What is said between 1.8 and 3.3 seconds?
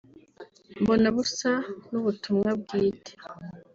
n’ubutumwa bwite